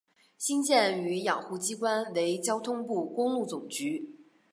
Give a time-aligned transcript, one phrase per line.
[0.35, 4.15] 新建与养护机关为交通部公路总局。